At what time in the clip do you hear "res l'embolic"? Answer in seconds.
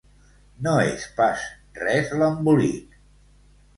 1.83-3.01